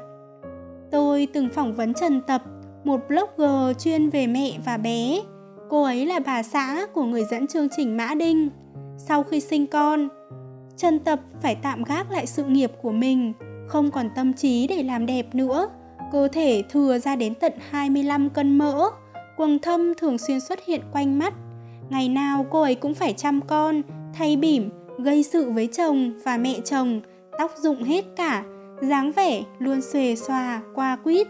[0.90, 2.42] Tôi từng phỏng vấn trần tập,
[2.84, 5.20] một blogger chuyên về mẹ và bé.
[5.70, 8.50] Cô ấy là bà xã của người dẫn chương trình mã đinh.
[8.96, 10.08] Sau khi sinh con,
[10.76, 13.32] trần tập phải tạm gác lại sự nghiệp của mình,
[13.68, 15.68] không còn tâm trí để làm đẹp nữa.
[16.12, 18.90] Cơ thể thừa ra đến tận 25 cân mỡ,
[19.36, 21.34] quầng thâm thường xuyên xuất hiện quanh mắt.
[21.90, 23.82] Ngày nào cô ấy cũng phải chăm con
[24.18, 27.00] thay bỉm gây sự với chồng và mẹ chồng
[27.38, 28.44] tóc rụng hết cả
[28.82, 31.26] dáng vẻ luôn xuề xòa qua quýt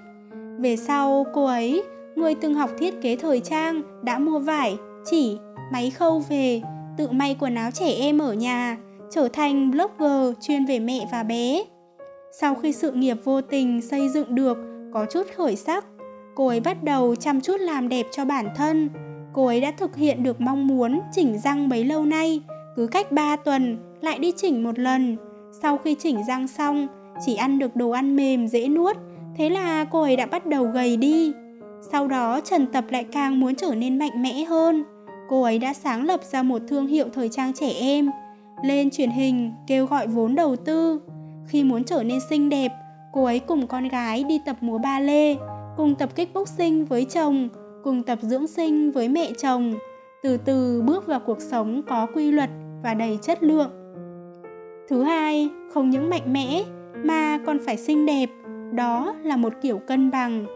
[0.59, 1.83] về sau cô ấy
[2.16, 4.77] người từng học thiết kế thời trang đã mua vải,
[5.11, 5.38] chỉ,
[5.72, 6.62] máy khâu về,
[6.96, 8.77] tự may quần áo trẻ em ở nhà,
[9.11, 11.64] trở thành blogger chuyên về mẹ và bé.
[12.40, 14.59] Sau khi sự nghiệp vô tình xây dựng được
[14.94, 15.85] có chút khởi sắc,
[16.35, 18.88] cô ấy bắt đầu chăm chút làm đẹp cho bản thân.
[19.33, 22.42] Cô ấy đã thực hiện được mong muốn chỉnh răng mấy lâu nay,
[22.79, 25.17] cứ cách 3 tuần lại đi chỉnh một lần.
[25.62, 26.87] Sau khi chỉnh răng xong,
[27.27, 28.97] chỉ ăn được đồ ăn mềm dễ nuốt,
[29.37, 31.33] thế là cô ấy đã bắt đầu gầy đi.
[31.93, 34.85] Sau đó Trần Tập lại càng muốn trở nên mạnh mẽ hơn.
[35.29, 38.11] Cô ấy đã sáng lập ra một thương hiệu thời trang trẻ em,
[38.64, 41.01] lên truyền hình kêu gọi vốn đầu tư.
[41.49, 42.73] Khi muốn trở nên xinh đẹp,
[43.12, 45.37] cô ấy cùng con gái đi tập múa ba lê,
[45.77, 47.49] cùng tập kickboxing với chồng,
[47.85, 49.75] cùng tập dưỡng sinh với mẹ chồng,
[50.23, 52.51] từ từ bước vào cuộc sống có quy luật
[52.83, 53.71] và đầy chất lượng.
[54.88, 56.62] Thứ hai, không những mạnh mẽ
[57.05, 58.29] mà còn phải xinh đẹp,
[58.73, 60.47] đó là một kiểu cân bằng.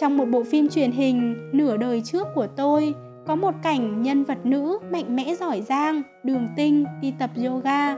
[0.00, 2.94] Trong một bộ phim truyền hình nửa đời trước của tôi,
[3.26, 7.96] có một cảnh nhân vật nữ mạnh mẽ giỏi giang, đường tinh đi tập yoga.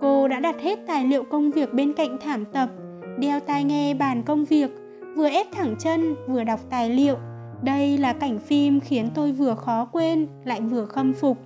[0.00, 2.68] Cô đã đặt hết tài liệu công việc bên cạnh thảm tập,
[3.18, 4.70] đeo tai nghe bàn công việc,
[5.16, 7.16] vừa ép thẳng chân vừa đọc tài liệu.
[7.62, 11.38] Đây là cảnh phim khiến tôi vừa khó quên lại vừa khâm phục.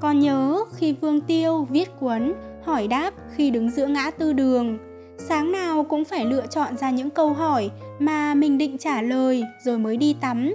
[0.00, 2.32] Còn nhớ khi Vương Tiêu viết cuốn
[2.62, 4.78] hỏi đáp khi đứng giữa ngã tư đường,
[5.18, 9.44] sáng nào cũng phải lựa chọn ra những câu hỏi mà mình định trả lời
[9.64, 10.54] rồi mới đi tắm.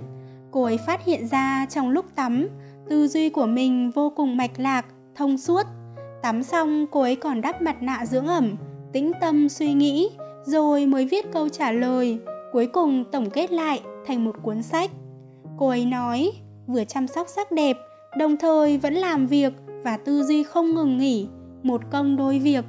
[0.51, 2.47] Cô ấy phát hiện ra trong lúc tắm,
[2.89, 5.63] tư duy của mình vô cùng mạch lạc, thông suốt.
[6.23, 8.55] Tắm xong cô ấy còn đắp mặt nạ dưỡng ẩm,
[8.93, 10.09] tĩnh tâm suy nghĩ,
[10.45, 12.19] rồi mới viết câu trả lời,
[12.51, 14.91] cuối cùng tổng kết lại thành một cuốn sách.
[15.57, 16.31] Cô ấy nói,
[16.67, 17.77] vừa chăm sóc sắc đẹp,
[18.17, 21.27] đồng thời vẫn làm việc và tư duy không ngừng nghỉ,
[21.63, 22.65] một công đôi việc.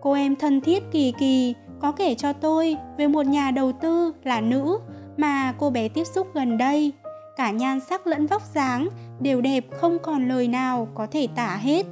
[0.00, 4.12] Cô em thân thiết kỳ kỳ có kể cho tôi về một nhà đầu tư
[4.24, 4.78] là nữ
[5.16, 6.92] mà cô bé tiếp xúc gần đây.
[7.36, 8.88] Cả nhan sắc lẫn vóc dáng
[9.20, 11.86] đều đẹp không còn lời nào có thể tả hết.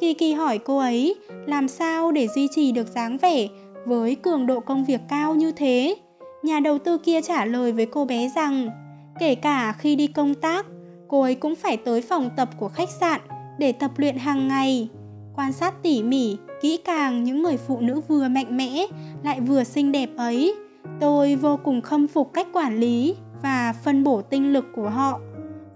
[0.00, 1.14] Kỳ kỳ hỏi cô ấy
[1.46, 3.48] làm sao để duy trì được dáng vẻ
[3.86, 5.96] với cường độ công việc cao như thế.
[6.42, 8.70] Nhà đầu tư kia trả lời với cô bé rằng
[9.18, 10.66] kể cả khi đi công tác,
[11.10, 13.20] cô ấy cũng phải tới phòng tập của khách sạn
[13.58, 14.88] để tập luyện hàng ngày.
[15.36, 18.86] Quan sát tỉ mỉ, kỹ càng những người phụ nữ vừa mạnh mẽ
[19.24, 20.54] lại vừa xinh đẹp ấy,
[21.00, 25.20] tôi vô cùng khâm phục cách quản lý và phân bổ tinh lực của họ,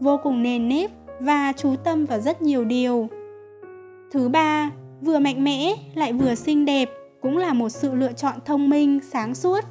[0.00, 3.08] vô cùng nền nếp và chú tâm vào rất nhiều điều.
[4.12, 4.70] Thứ ba,
[5.00, 6.90] vừa mạnh mẽ lại vừa xinh đẹp
[7.22, 9.64] cũng là một sự lựa chọn thông minh, sáng suốt.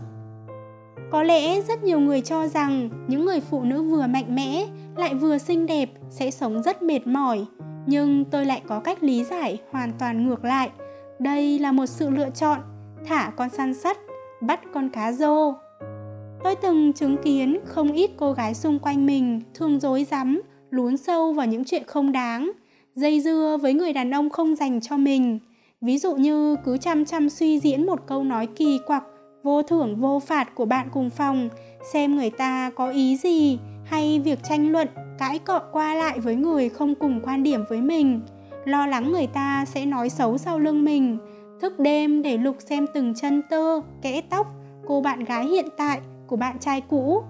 [1.12, 4.66] Có lẽ rất nhiều người cho rằng những người phụ nữ vừa mạnh mẽ
[4.98, 7.46] lại vừa xinh đẹp sẽ sống rất mệt mỏi,
[7.86, 10.70] nhưng tôi lại có cách lý giải hoàn toàn ngược lại.
[11.20, 12.60] Đây là một sự lựa chọn,
[13.06, 13.98] thả con săn sắt,
[14.42, 15.54] bắt con cá rô.
[16.44, 20.98] Tôi từng chứng kiến không ít cô gái xung quanh mình thường dối rắm, lún
[20.98, 22.52] sâu vào những chuyện không đáng,
[22.96, 25.40] dây dưa với người đàn ông không dành cho mình.
[25.82, 29.04] Ví dụ như cứ chăm chăm suy diễn một câu nói kỳ quặc,
[29.44, 31.50] vô thưởng vô phạt của bạn cùng phòng,
[31.94, 33.60] xem người ta có ý gì,
[33.94, 37.82] hay việc tranh luận, cãi cọ qua lại với người không cùng quan điểm với
[37.82, 38.22] mình,
[38.66, 41.18] lo lắng người ta sẽ nói xấu sau lưng mình,
[41.62, 44.48] thức đêm để lục xem từng chân tơ, kẽ tóc,
[44.88, 47.24] cô bạn gái hiện tại của bạn trai cũ.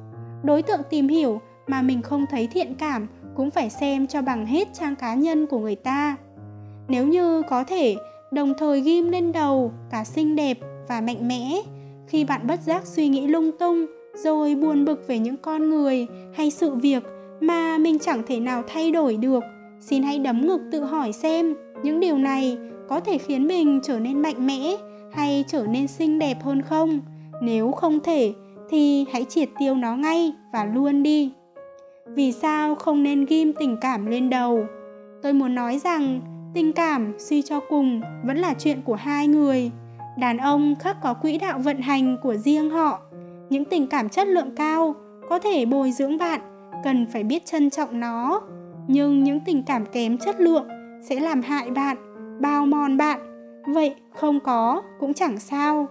[0.44, 4.46] Đối tượng tìm hiểu mà mình không thấy thiện cảm cũng phải xem cho bằng
[4.46, 6.16] hết trang cá nhân của người ta.
[6.88, 7.96] Nếu như có thể
[8.32, 11.56] đồng thời ghim lên đầu cả xinh đẹp và mạnh mẽ,
[12.08, 16.08] khi bạn bất giác suy nghĩ lung tung rồi buồn bực về những con người
[16.34, 17.04] hay sự việc
[17.42, 19.44] mà mình chẳng thể nào thay đổi được,
[19.80, 22.58] xin hãy đấm ngực tự hỏi xem những điều này
[22.90, 24.76] có thể khiến mình trở nên mạnh mẽ
[25.12, 27.00] hay trở nên xinh đẹp hơn không?
[27.42, 28.34] Nếu không thể
[28.70, 31.32] thì hãy triệt tiêu nó ngay và luôn đi.
[32.08, 34.66] Vì sao không nên ghim tình cảm lên đầu?
[35.22, 36.22] Tôi muốn nói rằng
[36.54, 39.72] tình cảm suy cho cùng vẫn là chuyện của hai người.
[40.18, 43.02] Đàn ông khác có quỹ đạo vận hành của riêng họ.
[43.50, 44.96] Những tình cảm chất lượng cao
[45.30, 46.42] có thể bồi dưỡng bạn,
[46.84, 48.42] cần phải biết trân trọng nó.
[48.88, 50.68] Nhưng những tình cảm kém chất lượng
[51.10, 51.98] sẽ làm hại bạn,
[52.42, 53.20] bao mòn bạn.
[53.68, 55.88] Vậy không có cũng chẳng sao.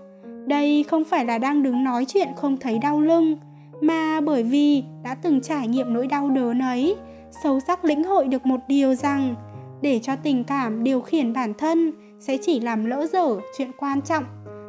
[0.47, 3.37] Đây không phải là đang đứng nói chuyện không thấy đau lưng,
[3.81, 6.97] mà bởi vì đã từng trải nghiệm nỗi đau đớn ấy,
[7.43, 9.35] sâu sắc lĩnh hội được một điều rằng
[9.83, 14.01] để cho tình cảm điều khiển bản thân sẽ chỉ làm lỡ dở chuyện quan
[14.03, 14.25] trọng,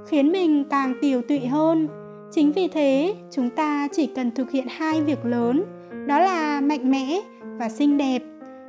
[0.08, 1.88] khiến mình càng tiều tụy hơn.
[2.36, 5.64] Chính vì thế, chúng ta chỉ cần thực hiện hai việc lớn,
[6.08, 7.20] đó là mạnh mẽ
[7.58, 8.22] và xinh đẹp.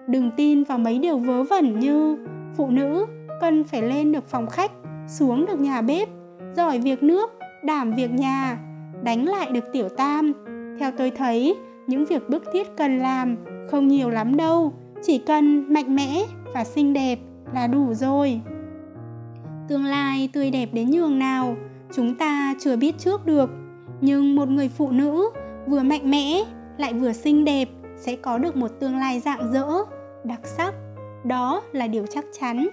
[0.07, 2.17] Đừng tin vào mấy điều vớ vẩn như
[2.57, 3.07] phụ nữ
[3.41, 4.73] cần phải lên được phòng khách,
[5.09, 6.09] xuống được nhà bếp,
[6.57, 7.31] giỏi việc nước,
[7.65, 8.59] đảm việc nhà,
[9.03, 10.33] đánh lại được tiểu tam,
[10.81, 11.55] theo tôi thấy
[11.87, 13.37] những việc bức thiết cần làm
[13.71, 14.73] không nhiều lắm đâu
[15.03, 16.23] chỉ cần mạnh mẽ
[16.55, 17.19] và xinh đẹp
[17.55, 18.41] là đủ rồi.
[19.69, 21.57] Tương lai tươi đẹp đến nhường nào?
[21.93, 23.51] Chúng ta chưa biết trước được.
[24.01, 25.31] Nhưng một người phụ nữ
[25.67, 26.45] vừa mạnh mẽ
[26.79, 29.67] lại vừa xinh đẹp sẽ có được một tương lai rạng rỡ
[30.25, 30.75] đặc sắc.
[31.25, 32.69] Đó là điều chắc chắn.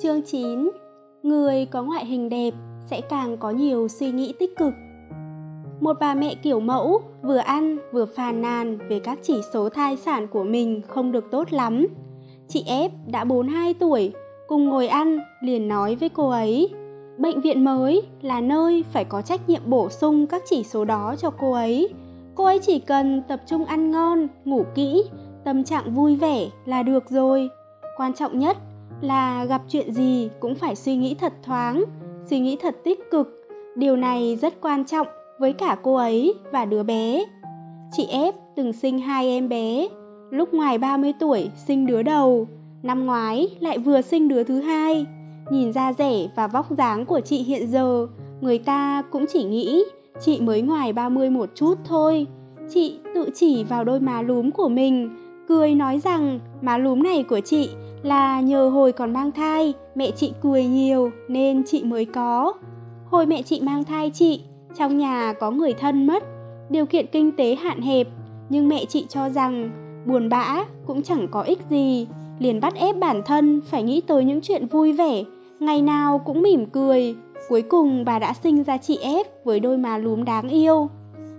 [0.00, 0.70] Chương 9
[1.22, 2.54] người có ngoại hình đẹp
[2.86, 4.72] sẽ càng có nhiều suy nghĩ tích cực.
[5.80, 9.96] Một bà mẹ kiểu mẫu vừa ăn vừa phàn nàn về các chỉ số thai
[9.96, 11.86] sản của mình không được tốt lắm.
[12.48, 14.12] Chị ép đã 42 tuổi,
[14.48, 16.68] cùng ngồi ăn liền nói với cô ấy,
[17.18, 21.14] bệnh viện mới là nơi phải có trách nhiệm bổ sung các chỉ số đó
[21.18, 21.88] cho cô ấy.
[22.34, 25.04] Cô ấy chỉ cần tập trung ăn ngon, ngủ kỹ,
[25.44, 27.48] tâm trạng vui vẻ là được rồi.
[27.96, 28.56] Quan trọng nhất
[29.00, 31.84] là gặp chuyện gì cũng phải suy nghĩ thật thoáng,
[32.30, 33.44] suy nghĩ thật tích cực.
[33.76, 35.06] Điều này rất quan trọng
[35.38, 37.24] với cả cô ấy và đứa bé.
[37.92, 39.88] Chị ép từng sinh hai em bé,
[40.30, 42.46] lúc ngoài 30 tuổi sinh đứa đầu,
[42.82, 45.06] năm ngoái lại vừa sinh đứa thứ hai.
[45.50, 48.06] Nhìn da rẻ và vóc dáng của chị hiện giờ,
[48.40, 49.84] người ta cũng chỉ nghĩ
[50.20, 52.26] chị mới ngoài 30 một chút thôi.
[52.70, 55.10] Chị tự chỉ vào đôi má lúm của mình,
[55.48, 57.70] cười nói rằng má lúm này của chị
[58.02, 62.52] là nhờ hồi còn mang thai, mẹ chị cười nhiều nên chị mới có.
[63.10, 64.42] Hồi mẹ chị mang thai chị,
[64.74, 66.24] trong nhà có người thân mất,
[66.70, 68.08] điều kiện kinh tế hạn hẹp,
[68.48, 69.70] nhưng mẹ chị cho rằng
[70.06, 72.06] buồn bã cũng chẳng có ích gì,
[72.38, 75.24] liền bắt ép bản thân phải nghĩ tới những chuyện vui vẻ,
[75.60, 77.14] ngày nào cũng mỉm cười.
[77.48, 80.88] Cuối cùng bà đã sinh ra chị ép với đôi má lúm đáng yêu.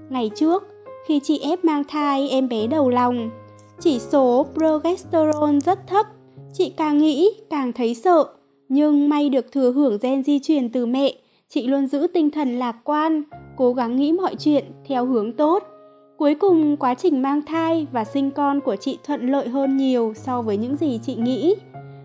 [0.10, 0.64] Ngày trước,
[1.08, 3.30] khi chị ép mang thai em bé đầu lòng,
[3.80, 6.06] chỉ số progesterone rất thấp,
[6.54, 8.26] chị càng nghĩ càng thấy sợ,
[8.70, 11.14] nhưng may được thừa hưởng gen di truyền từ mẹ
[11.50, 13.24] chị luôn giữ tinh thần lạc quan,
[13.58, 15.64] cố gắng nghĩ mọi chuyện theo hướng tốt.
[16.20, 20.14] Cuối cùng quá trình mang thai và sinh con của chị thuận lợi hơn nhiều
[20.16, 21.56] so với những gì chị nghĩ.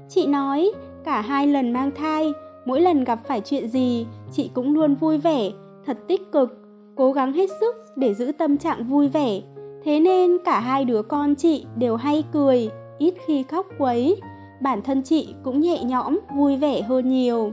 [0.08, 0.72] Chị nói
[1.04, 2.32] cả hai lần mang thai,
[2.64, 5.50] mỗi lần gặp phải chuyện gì, chị cũng luôn vui vẻ,
[5.86, 6.58] thật tích cực,
[6.96, 9.40] cố gắng hết sức để giữ tâm trạng vui vẻ.
[9.84, 14.16] Thế nên cả hai đứa con chị đều hay cười, ít khi khóc quấy.
[14.62, 17.52] Bản thân chị cũng nhẹ nhõm, vui vẻ hơn nhiều.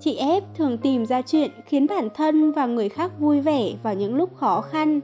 [0.00, 3.94] Chị ép thường tìm ra chuyện khiến bản thân và người khác vui vẻ vào
[3.94, 5.00] những lúc khó khăn.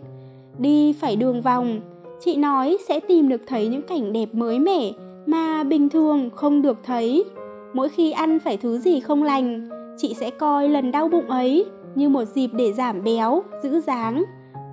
[0.60, 1.80] Đi phải đường vòng,
[2.20, 4.92] chị nói sẽ tìm được thấy những cảnh đẹp mới mẻ
[5.26, 7.24] mà bình thường không được thấy.
[7.72, 11.64] Mỗi khi ăn phải thứ gì không lành, chị sẽ coi lần đau bụng ấy
[11.94, 14.24] như một dịp để giảm béo, giữ dáng.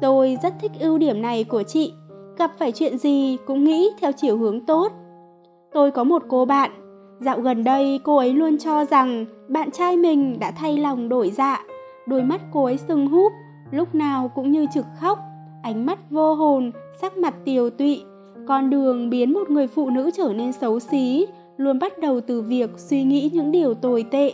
[0.01, 1.93] Tôi rất thích ưu điểm này của chị,
[2.37, 4.91] gặp phải chuyện gì cũng nghĩ theo chiều hướng tốt.
[5.73, 6.71] Tôi có một cô bạn
[7.19, 11.29] Dạo gần đây cô ấy luôn cho rằng bạn trai mình đã thay lòng đổi
[11.29, 11.63] dạ.
[12.07, 13.31] Đôi mắt cô ấy sưng húp,
[13.71, 15.19] lúc nào cũng như trực khóc,
[15.67, 18.03] ánh mắt vô hồn, sắc mặt tiều tụy.
[18.47, 21.25] Con đường biến một người phụ nữ trở nên xấu xí,
[21.57, 24.33] luôn bắt đầu từ việc suy nghĩ những điều tồi tệ.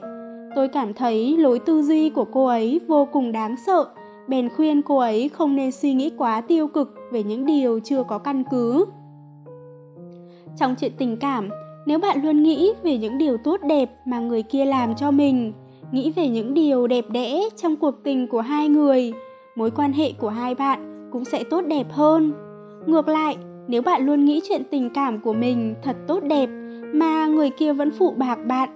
[0.55, 3.85] Tôi cảm thấy lối tư duy của cô ấy vô cùng đáng sợ,
[4.27, 8.03] bèn khuyên cô ấy không nên suy nghĩ quá tiêu cực về những điều chưa
[8.03, 8.85] có căn cứ.
[10.57, 11.49] Trong chuyện tình cảm,
[11.85, 15.53] nếu bạn luôn nghĩ về những điều tốt đẹp mà người kia làm cho mình
[15.91, 19.13] nghĩ về những điều đẹp đẽ trong cuộc tình của hai người
[19.55, 22.33] mối quan hệ của hai bạn cũng sẽ tốt đẹp hơn
[22.85, 26.49] ngược lại nếu bạn luôn nghĩ chuyện tình cảm của mình thật tốt đẹp
[26.93, 28.69] mà người kia vẫn phụ bạc bạn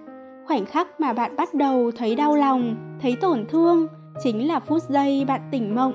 [0.47, 3.88] khoảnh khắc mà bạn bắt đầu thấy đau lòng thấy tổn thương
[4.23, 5.93] chính là phút giây bạn tỉnh mộng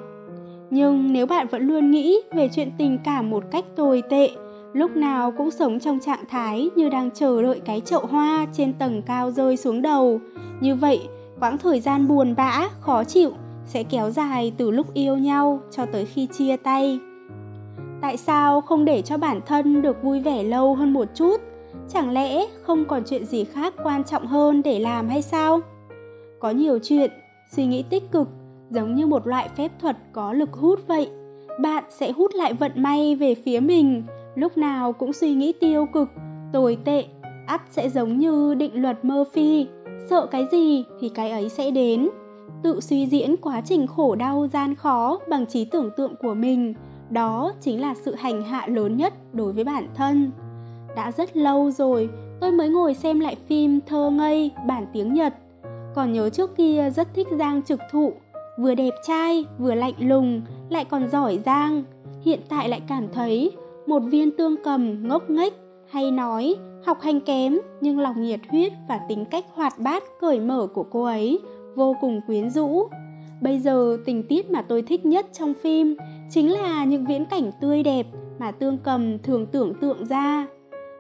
[0.71, 4.31] nhưng nếu bạn vẫn luôn nghĩ về chuyện tình cảm một cách tồi tệ
[4.73, 8.73] lúc nào cũng sống trong trạng thái như đang chờ đợi cái chậu hoa trên
[8.73, 10.21] tầng cao rơi xuống đầu.
[10.61, 11.01] Như vậy,
[11.41, 13.33] quãng thời gian buồn bã, khó chịu
[13.67, 16.99] sẽ kéo dài từ lúc yêu nhau cho tới khi chia tay.
[18.01, 21.41] Tại sao không để cho bản thân được vui vẻ lâu hơn một chút?
[21.89, 25.61] Chẳng lẽ không còn chuyện gì khác quan trọng hơn để làm hay sao?
[26.41, 27.11] Có nhiều chuyện,
[27.51, 28.29] suy nghĩ tích cực
[28.71, 31.11] giống như một loại phép thuật có lực hút vậy.
[31.61, 34.03] Bạn sẽ hút lại vận may về phía mình,
[34.35, 36.09] lúc nào cũng suy nghĩ tiêu cực,
[36.53, 37.05] tồi tệ,
[37.47, 39.67] ắt sẽ giống như định luật Murphy,
[40.11, 42.09] sợ cái gì thì cái ấy sẽ đến.
[42.63, 46.75] Tự suy diễn quá trình khổ đau gian khó bằng trí tưởng tượng của mình,
[47.11, 50.31] đó chính là sự hành hạ lớn nhất đối với bản thân.
[50.97, 52.09] Đã rất lâu rồi,
[52.41, 55.35] tôi mới ngồi xem lại phim Thơ ngây bản tiếng Nhật.
[55.95, 58.13] Còn nhớ trước kia rất thích Giang Trực Thụ,
[58.59, 61.85] vừa đẹp trai, vừa lạnh lùng, lại còn giỏi giang.
[62.25, 63.53] Hiện tại lại cảm thấy
[63.87, 65.55] một viên tương cầm ngốc nghếch
[65.91, 70.41] hay nói học hành kém nhưng lòng nhiệt huyết và tính cách hoạt bát cởi
[70.41, 71.41] mở của cô ấy
[71.77, 72.89] vô cùng quyến rũ
[73.43, 75.97] Bây giờ tình tiết mà tôi thích nhất trong phim
[76.31, 78.07] chính là những viễn cảnh tươi đẹp
[78.39, 80.47] mà tương cầm thường tưởng tượng ra.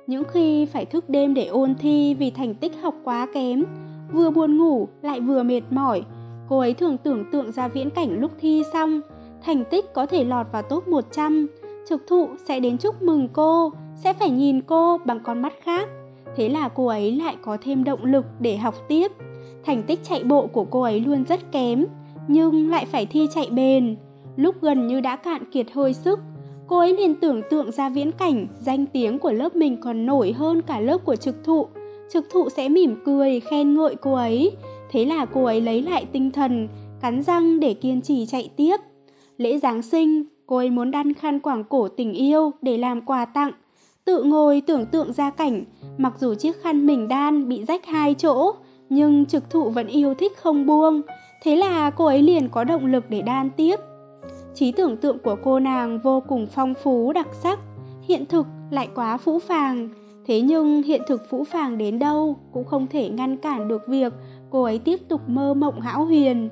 [0.06, 3.64] Những khi phải thức đêm để ôn thi vì thành tích học quá kém,
[4.12, 6.02] vừa buồn ngủ lại vừa mệt mỏi,
[6.48, 9.00] cô ấy thường tưởng tượng ra viễn cảnh lúc thi xong,
[9.42, 11.46] thành tích có thể lọt vào top 100,
[11.88, 15.88] trực thụ sẽ đến chúc mừng cô, sẽ phải nhìn cô bằng con mắt khác.
[16.36, 19.12] Thế là cô ấy lại có thêm động lực để học tiếp.
[19.64, 21.86] Thành tích chạy bộ của cô ấy luôn rất kém,
[22.28, 23.96] nhưng lại phải thi chạy bền.
[24.36, 26.20] Lúc gần như đã cạn kiệt hơi sức,
[26.66, 30.32] cô ấy liền tưởng tượng ra viễn cảnh danh tiếng của lớp mình còn nổi
[30.32, 31.66] hơn cả lớp của trực thụ.
[32.12, 34.56] Trực thụ sẽ mỉm cười, khen ngợi cô ấy.
[34.90, 36.68] Thế là cô ấy lấy lại tinh thần,
[37.00, 38.76] cắn răng để kiên trì chạy tiếp.
[39.36, 43.24] Lễ Giáng sinh, cô ấy muốn đan khăn quảng cổ tình yêu để làm quà
[43.24, 43.52] tặng.
[44.04, 45.64] Tự ngồi tưởng tượng ra cảnh,
[45.98, 48.52] mặc dù chiếc khăn mình đan bị rách hai chỗ,
[48.92, 51.02] nhưng trực thụ vẫn yêu thích không buông.
[51.42, 53.76] Thế là cô ấy liền có động lực để đan tiếp.
[54.54, 57.58] Trí tưởng tượng của cô nàng vô cùng phong phú đặc sắc,
[58.08, 59.88] hiện thực lại quá phũ phàng.
[60.26, 64.12] Thế nhưng hiện thực phũ phàng đến đâu cũng không thể ngăn cản được việc
[64.50, 66.48] cô ấy tiếp tục mơ mộng hão huyền.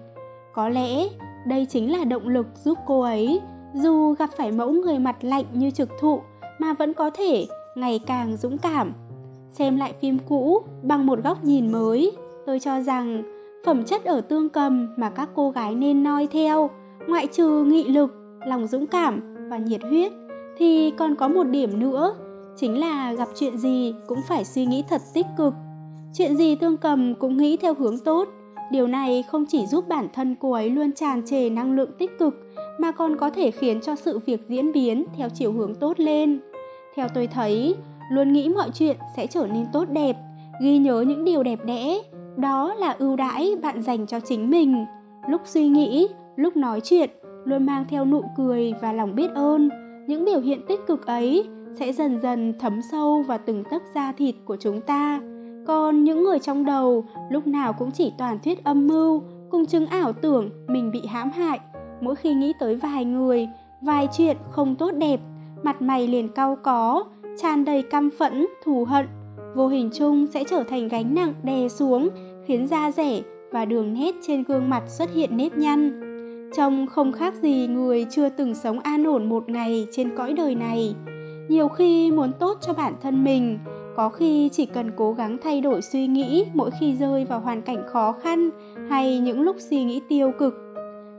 [0.55, 1.09] Có lẽ
[1.47, 3.41] đây chính là động lực giúp cô ấy,
[3.75, 6.21] dù gặp phải mẫu người mặt lạnh như trực thụ
[6.59, 8.93] mà vẫn có thể ngày càng dũng cảm.
[9.51, 12.13] Xem lại phim cũ bằng một góc nhìn mới,
[12.47, 13.23] tôi cho rằng
[13.65, 16.71] phẩm chất ở tương cầm mà các cô gái nên noi theo,
[17.09, 18.15] ngoại trừ nghị lực,
[18.47, 20.13] lòng dũng cảm và nhiệt huyết,
[20.57, 22.15] thì còn có một điểm nữa,
[22.57, 25.55] chính là gặp chuyện gì cũng phải suy nghĩ thật tích cực.
[26.15, 28.29] Chuyện gì tương cầm cũng nghĩ theo hướng tốt.
[28.71, 32.19] Điều này không chỉ giúp bản thân cô ấy luôn tràn trề năng lượng tích
[32.19, 32.35] cực,
[32.79, 36.41] mà còn có thể khiến cho sự việc diễn biến theo chiều hướng tốt lên.
[36.95, 37.75] Theo tôi thấy,
[38.13, 40.17] luôn nghĩ mọi chuyện sẽ trở nên tốt đẹp,
[40.63, 41.99] ghi nhớ những điều đẹp đẽ,
[42.37, 44.85] đó là ưu đãi bạn dành cho chính mình.
[45.29, 47.11] Lúc suy nghĩ, lúc nói chuyện,
[47.45, 49.69] luôn mang theo nụ cười và lòng biết ơn.
[50.07, 54.13] Những biểu hiện tích cực ấy sẽ dần dần thấm sâu vào từng tấc da
[54.13, 55.21] thịt của chúng ta.
[55.67, 59.87] Còn những người trong đầu lúc nào cũng chỉ toàn thuyết âm mưu, cùng chứng
[59.87, 61.61] ảo tưởng mình bị hãm hại.
[62.01, 63.49] Mỗi khi nghĩ tới vài người,
[63.81, 65.21] vài chuyện không tốt đẹp,
[65.63, 67.05] mặt mày liền cau có,
[67.43, 69.07] tràn đầy căm phẫn, thù hận,
[69.55, 72.09] vô hình chung sẽ trở thành gánh nặng đè xuống,
[72.47, 76.01] khiến da rẻ và đường nét trên gương mặt xuất hiện nếp nhăn.
[76.57, 80.55] Trông không khác gì người chưa từng sống an ổn một ngày trên cõi đời
[80.55, 80.95] này.
[81.49, 83.59] Nhiều khi muốn tốt cho bản thân mình,
[83.97, 87.63] có khi chỉ cần cố gắng thay đổi suy nghĩ mỗi khi rơi vào hoàn
[87.63, 88.51] cảnh khó khăn
[88.89, 90.55] hay những lúc suy nghĩ tiêu cực.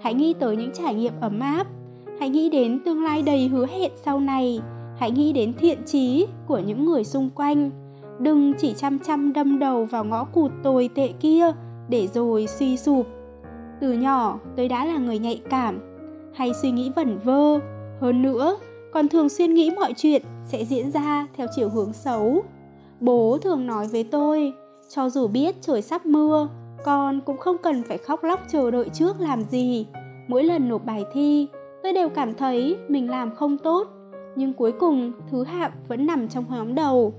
[0.01, 1.67] Hãy nghĩ tới những trải nghiệm ấm áp,
[2.19, 4.59] hãy nghĩ đến tương lai đầy hứa hẹn sau này,
[4.97, 7.71] hãy nghĩ đến thiện trí của những người xung quanh
[8.21, 11.51] đừng chỉ chăm chăm đâm đầu vào ngõ cụt tồi tệ kia
[11.89, 13.07] để rồi suy sụp.
[13.81, 15.79] Từ nhỏ, tôi đã là người nhạy cảm,
[16.33, 17.59] hay suy nghĩ vẩn vơ.
[18.01, 18.57] Hơn nữa,
[18.93, 22.43] còn thường xuyên nghĩ mọi chuyện sẽ diễn ra theo chiều hướng xấu.
[22.99, 24.53] Bố thường nói với tôi,
[24.89, 26.47] cho dù biết trời sắp mưa,
[26.83, 29.85] con cũng không cần phải khóc lóc chờ đợi trước làm gì.
[30.27, 31.47] Mỗi lần nộp bài thi,
[31.83, 33.87] tôi đều cảm thấy mình làm không tốt,
[34.35, 37.13] nhưng cuối cùng thứ hạng vẫn nằm trong nhóm đầu.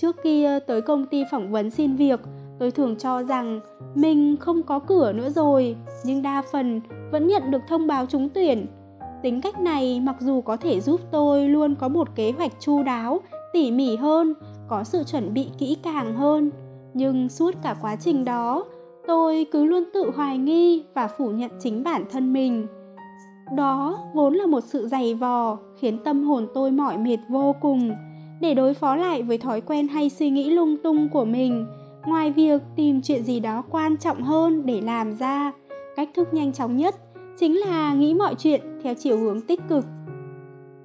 [0.00, 2.20] Trước kia ờ, tới công ty phỏng vấn xin việc,
[2.58, 3.60] tôi thường cho rằng
[3.94, 6.80] mình không có cửa nữa rồi, nhưng đa phần
[7.10, 8.66] vẫn nhận được thông báo trúng tuyển.
[9.22, 12.82] Tính cách này mặc dù có thể giúp tôi luôn có một kế hoạch chu
[12.82, 13.20] đáo,
[13.52, 14.34] tỉ mỉ hơn,
[14.68, 16.50] có sự chuẩn bị kỹ càng hơn,
[16.94, 18.64] nhưng suốt cả quá trình đó,
[19.06, 22.66] tôi cứ luôn tự hoài nghi và phủ nhận chính bản thân mình.
[23.56, 27.92] Đó vốn là một sự dày vò khiến tâm hồn tôi mỏi mệt vô cùng
[28.40, 31.66] để đối phó lại với thói quen hay suy nghĩ lung tung của mình.
[32.06, 35.52] Ngoài việc tìm chuyện gì đó quan trọng hơn để làm ra,
[35.96, 36.94] cách thức nhanh chóng nhất
[37.38, 39.84] chính là nghĩ mọi chuyện theo chiều hướng tích cực.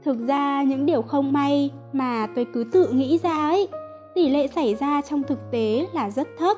[0.04, 3.68] Thực ra, những điều không may mà tôi cứ tự nghĩ ra ấy,
[4.16, 6.58] tỷ lệ xảy ra trong thực tế là rất thấp.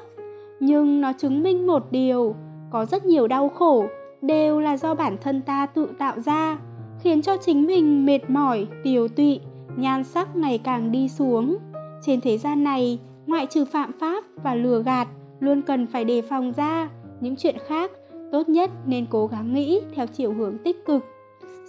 [0.59, 2.35] Nhưng nó chứng minh một điều,
[2.71, 3.85] có rất nhiều đau khổ
[4.21, 6.57] đều là do bản thân ta tự tạo ra,
[7.03, 9.39] khiến cho chính mình mệt mỏi, tiều tụy
[9.77, 11.57] nhan sắc ngày càng đi xuống.
[12.01, 15.07] Trên thế gian này, ngoại trừ phạm pháp và lừa gạt,
[15.39, 16.89] luôn cần phải đề phòng ra
[17.21, 17.91] những chuyện khác,
[18.31, 21.05] tốt nhất nên cố gắng nghĩ theo chiều hướng tích cực.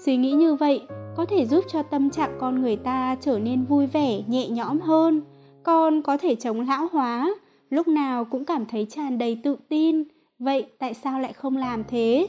[0.04, 0.82] Suy nghĩ như vậy
[1.16, 4.80] có thể giúp cho tâm trạng con người ta trở nên vui vẻ, nhẹ nhõm
[4.80, 5.22] hơn,
[5.62, 7.34] còn có thể chống lão hóa,
[7.70, 10.04] lúc nào cũng cảm thấy tràn đầy tự tin.
[10.38, 12.26] Vậy tại sao lại không làm thế?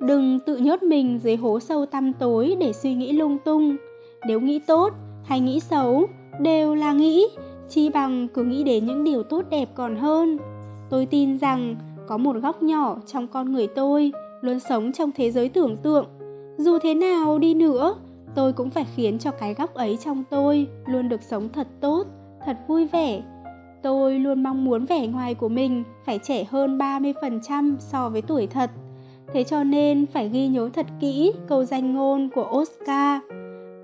[0.00, 3.76] Đừng tự nhốt mình dưới hố sâu tăm tối để suy nghĩ lung tung
[4.26, 4.92] nếu nghĩ tốt
[5.24, 6.06] hay nghĩ xấu
[6.40, 7.26] đều là nghĩ
[7.68, 10.38] chi bằng cứ nghĩ đến những điều tốt đẹp còn hơn
[10.90, 11.76] tôi tin rằng
[12.08, 14.12] có một góc nhỏ trong con người tôi
[14.44, 16.06] luôn sống trong thế giới tưởng tượng.
[16.56, 17.94] Dù thế nào đi nữa,
[18.34, 22.06] tôi cũng phải khiến cho cái góc ấy trong tôi luôn được sống thật tốt,
[22.46, 23.22] thật vui vẻ.
[23.82, 28.46] Tôi luôn mong muốn vẻ ngoài của mình phải trẻ hơn 30% so với tuổi
[28.46, 28.70] thật.
[29.32, 33.20] Thế cho nên phải ghi nhớ thật kỹ câu danh ngôn của Oscar.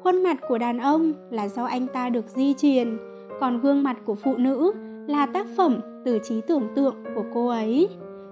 [0.03, 2.99] Khuôn mặt của đàn ông là do anh ta được di truyền,
[3.41, 4.73] còn gương mặt của phụ nữ
[5.07, 7.89] là tác phẩm từ trí tưởng tượng của cô ấy.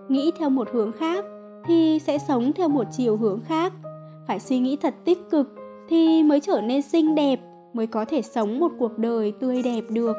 [0.09, 1.25] Nghĩ theo một hướng khác
[1.67, 3.73] thì sẽ sống theo một chiều hướng khác.
[4.27, 5.55] Phải suy nghĩ thật tích cực
[5.89, 7.41] thì mới trở nên xinh đẹp,
[7.73, 10.17] mới có thể sống một cuộc đời tươi đẹp được.